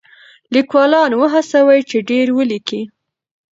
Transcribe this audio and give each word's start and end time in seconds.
لیکوالان 0.53 1.11
وهڅوئ 1.21 1.81
چې 1.89 1.97
ډېر 2.09 2.27
ولیکي. 2.37 2.81